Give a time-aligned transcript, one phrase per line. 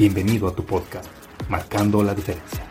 [0.00, 1.10] Bienvenido a tu podcast,
[1.50, 2.64] Marcando la Diferencia.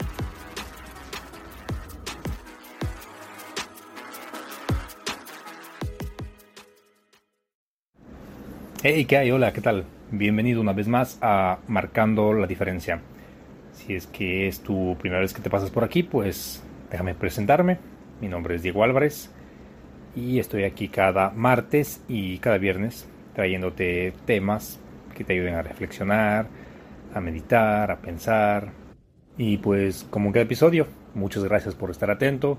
[8.82, 9.30] Hey, ¿qué hay?
[9.30, 9.86] Hola, ¿qué tal?
[10.10, 13.00] Bienvenido una vez más a Marcando la Diferencia.
[13.74, 17.78] Si es que es tu primera vez que te pasas por aquí, pues déjame presentarme.
[18.22, 19.30] Mi nombre es Diego Álvarez
[20.16, 24.80] y estoy aquí cada martes y cada viernes trayéndote temas
[25.16, 26.48] que te ayuden a reflexionar,
[27.14, 28.72] a meditar, a pensar.
[29.38, 32.58] Y pues como en cada episodio, muchas gracias por estar atento,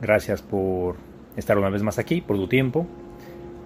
[0.00, 0.96] gracias por
[1.36, 2.86] estar una vez más aquí, por tu tiempo,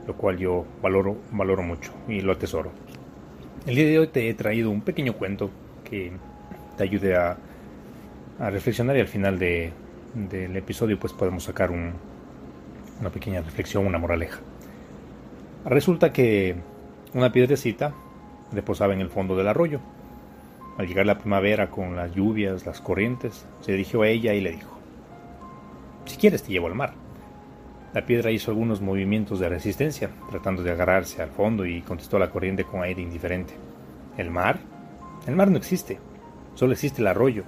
[0.07, 2.73] lo cual yo valoro, valoro mucho y lo atesoro.
[3.67, 5.51] El día de hoy te he traído un pequeño cuento
[5.85, 6.13] que
[6.77, 7.37] te ayude a,
[8.39, 9.73] reflexionar y al final de,
[10.15, 11.93] del episodio pues podemos sacar un,
[13.01, 14.41] una pequeña reflexión, una moraleja.
[15.65, 16.55] Resulta que
[17.15, 17.93] una piedrecita
[18.53, 19.81] reposaba en el fondo del arroyo.
[20.79, 24.53] Al llegar la primavera con las lluvias, las corrientes, se dirigió a ella y le
[24.53, 24.79] dijo,
[26.07, 26.95] Si quieres te llevo al mar.
[27.93, 32.31] La piedra hizo algunos movimientos de resistencia, tratando de agarrarse al fondo y contestó la
[32.31, 33.55] corriente con aire indiferente.
[34.17, 34.61] ¿El mar?
[35.27, 35.99] El mar no existe.
[36.55, 37.45] Solo existe el arroyo,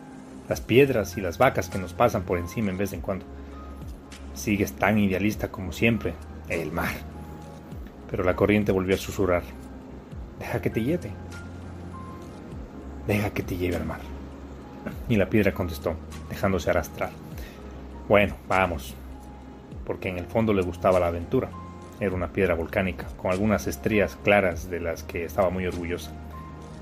[0.48, 3.24] las piedras y las vacas que nos pasan por encima en vez en cuando.
[4.34, 6.14] Sigues tan idealista como siempre.
[6.48, 7.10] El mar
[8.10, 9.42] pero la corriente volvió a susurrar.
[10.40, 11.12] Deja que te lleve.
[13.06, 14.00] Deja que te lleve al mar.
[15.08, 15.94] Y la piedra contestó,
[16.28, 17.10] dejándose arrastrar.
[18.08, 18.94] Bueno, vamos.
[19.84, 21.50] Porque en el fondo le gustaba la aventura.
[22.00, 26.12] Era una piedra volcánica, con algunas estrellas claras de las que estaba muy orgullosa.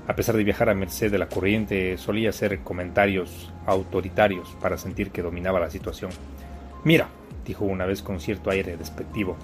[0.07, 5.11] A pesar de viajar a merced de la corriente, solía hacer comentarios autoritarios para sentir
[5.11, 6.11] que dominaba la situación.
[6.83, 7.09] Mira,
[7.45, 9.35] dijo una vez con cierto aire despectivo,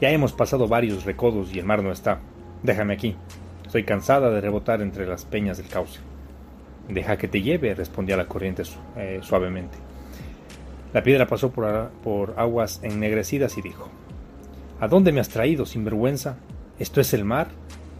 [0.00, 2.20] ya hemos pasado varios recodos y el mar no está.
[2.62, 3.16] Déjame aquí.
[3.68, 6.00] Estoy cansada de rebotar entre las peñas del cauce.
[6.88, 8.62] Deja que te lleve, respondía la corriente
[8.96, 9.76] eh, suavemente.
[10.94, 13.90] La piedra pasó por, por aguas ennegrecidas y dijo,
[14.80, 16.38] ¿A dónde me has traído, sinvergüenza?
[16.78, 17.48] ¿Esto es el mar?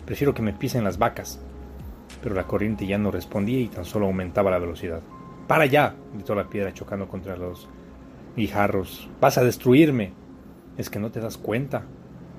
[0.06, 1.38] Prefiero que me pisen las vacas.
[2.22, 5.02] Pero la corriente ya no respondía y tan solo aumentaba la velocidad.
[5.46, 5.94] ¡Para ya!
[6.14, 7.68] gritó la piedra chocando contra los
[8.34, 9.10] guijarros.
[9.20, 10.12] ¡Vas a destruirme!
[10.78, 11.82] Es que no te das cuenta.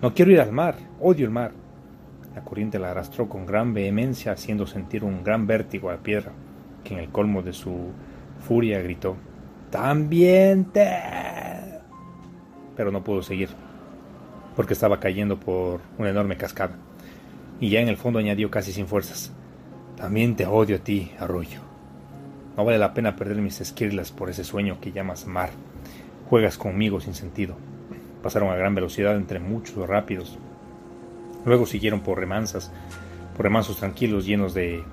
[0.02, 0.78] No quiero ir al mar.
[1.00, 1.52] Odio el mar.
[2.40, 6.32] La corriente la arrastró con gran vehemencia, haciendo sentir un gran vértigo a la piedra,
[6.86, 7.90] que en el colmo de su
[8.48, 9.18] furia gritó:
[9.70, 10.90] ¡También te!
[12.78, 13.50] Pero no pudo seguir,
[14.56, 16.78] porque estaba cayendo por una enorme cascada.
[17.60, 19.34] Y ya en el fondo añadió casi sin fuerzas:
[19.98, 21.60] También te odio a ti, arroyo.
[22.56, 25.50] No vale la pena perder mis esquirlas por ese sueño que llamas mar.
[26.30, 27.58] Juegas conmigo sin sentido.
[28.24, 30.40] Pasaron a gran velocidad entre muchos rápidos.
[31.46, 32.72] Luego siguieron por remansas,
[33.36, 34.84] por remansos tranquilos llenos de,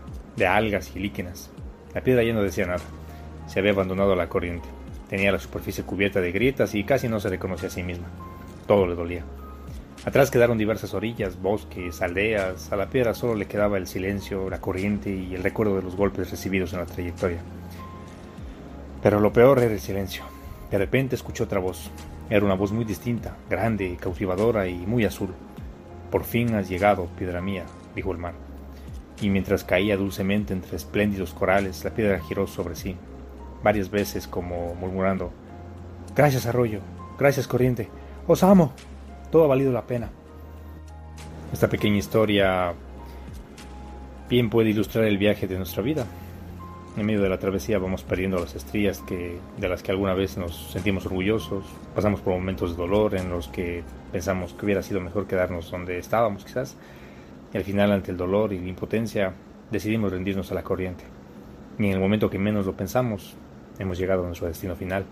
[0.47, 1.51] algas y líquenes.
[1.95, 2.83] La piedra ya no decía nada.
[3.47, 4.69] Se había abandonado a la corriente.
[5.09, 8.07] Tenía la superficie cubierta de grietas y casi no se reconocía a sí misma.
[8.67, 9.25] Todo le dolía.
[10.05, 12.71] Atrás quedaron diversas orillas, bosques, aldeas.
[12.73, 15.97] A la piedra solo le quedaba el silencio, la corriente y el recuerdo de los
[15.97, 17.41] golpes recibidos en la trayectoria.
[19.03, 20.23] Pero lo peor era el silencio.
[20.71, 21.91] De repente escuchó otra voz.
[22.29, 25.31] Era una voz muy distinta, grande, cautivadora y muy azul.
[26.11, 27.65] Por fin has llegado, piedra mía,
[27.95, 28.35] dijo el mar.
[29.21, 32.97] Y mientras caía dulcemente entre espléndidos corales, la piedra giró sobre sí,
[33.63, 35.33] varias veces como murmurando,
[36.17, 36.81] Gracias arroyo,
[37.19, 37.91] gracias corriente,
[38.27, 38.73] os amo,
[39.31, 40.09] todo ha valido la pena.
[41.53, 42.73] Esta pequeña historia
[44.27, 46.07] bien puede ilustrar el viaje de nuestra vida,
[46.97, 50.39] en medio de la travesía vamos perdiendo las estrellas que, de las que alguna vez
[50.39, 51.65] nos sentimos orgullosos,
[51.95, 53.83] pasamos por momentos de dolor en los que
[54.13, 56.77] pensamos que hubiera sido mejor quedarnos donde estábamos quizás,
[57.53, 59.35] y al final ante el dolor y la impotencia
[59.71, 61.05] decidimos rendirnos a la corriente.
[61.79, 63.37] Y en el momento que menos lo pensamos,
[63.79, 65.05] hemos llegado a nuestro destino final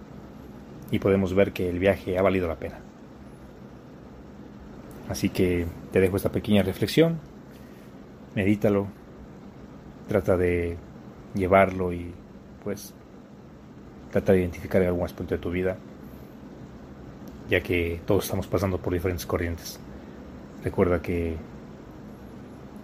[0.90, 2.78] y podemos ver que el viaje ha valido la pena.
[5.10, 7.18] Así que te dejo esta pequeña reflexión,
[8.34, 8.86] medítalo,
[10.08, 10.78] trata de
[11.34, 12.12] llevarlo y
[12.62, 12.94] pues
[14.10, 15.76] trata de identificar algún aspecto de tu vida,
[17.48, 19.78] ya que todos estamos pasando por diferentes corrientes.
[20.62, 21.36] Recuerda que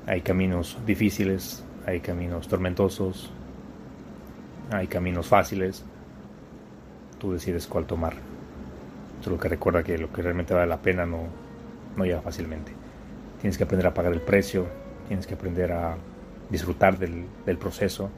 [0.06, 3.30] hay caminos difíciles, hay caminos tormentosos,
[4.70, 5.84] hay caminos fáciles.
[7.18, 8.14] Tú decides cuál tomar.
[9.22, 11.24] Solo que recuerda que lo que realmente vale la pena no,
[11.96, 12.72] no llega fácilmente.
[13.40, 14.66] Tienes que aprender a pagar el precio,
[15.08, 15.96] tienes que aprender a
[16.50, 18.10] disfrutar del, del proceso,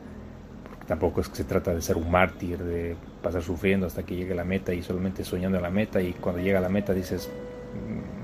[0.87, 4.35] tampoco es que se trata de ser un mártir, de pasar sufriendo hasta que llegue
[4.35, 7.31] la meta y solamente soñando la meta y cuando llega la meta dices,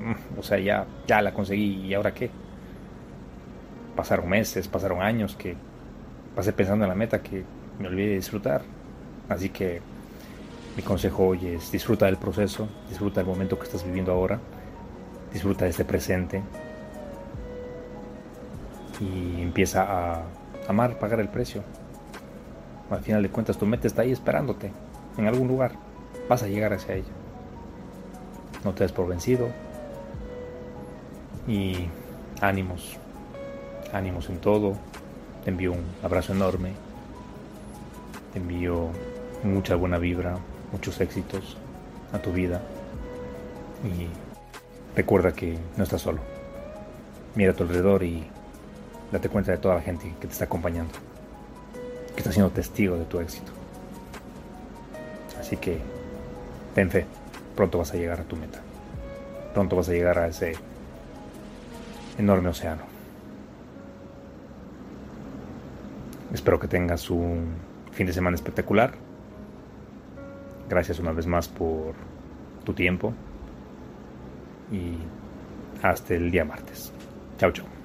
[0.04, 2.30] mm, o sea, ya, ya la conseguí y ahora qué.
[3.94, 5.56] Pasaron meses, pasaron años que
[6.34, 7.44] pasé pensando en la meta que
[7.78, 8.62] me olvidé de disfrutar.
[9.28, 9.80] Así que
[10.76, 14.38] mi consejo hoy es disfruta del proceso, disfruta del momento que estás viviendo ahora,
[15.32, 16.42] disfruta de este presente
[19.00, 20.22] y empieza a
[20.68, 21.62] amar, pagar el precio.
[22.90, 24.72] Al final de cuentas tu meta está ahí esperándote,
[25.16, 25.72] en algún lugar.
[26.28, 27.12] Vas a llegar hacia ella.
[28.64, 29.48] No te des por vencido.
[31.46, 31.88] Y
[32.40, 32.96] ánimos,
[33.92, 34.74] ánimos en todo.
[35.44, 36.72] Te envío un abrazo enorme
[38.32, 38.88] te envío
[39.42, 40.36] mucha buena vibra,
[40.72, 41.56] muchos éxitos
[42.12, 42.60] a tu vida
[43.84, 44.08] y
[44.96, 46.20] recuerda que no estás solo.
[47.34, 48.24] Mira a tu alrededor y
[49.12, 50.92] date cuenta de toda la gente que te está acompañando,
[52.18, 53.52] que está siendo testigo de tu éxito.
[55.38, 55.78] Así que
[56.74, 57.06] ten fe,
[57.54, 58.58] pronto vas a llegar a tu meta.
[59.54, 60.54] Pronto vas a llegar a ese
[62.18, 62.82] enorme océano.
[66.34, 67.54] Espero que tengas un
[67.92, 68.94] fin de semana espectacular.
[70.68, 71.94] Gracias una vez más por
[72.64, 73.14] tu tiempo
[74.72, 74.96] y
[75.86, 76.92] hasta el día martes.
[77.38, 77.77] Chao, chao.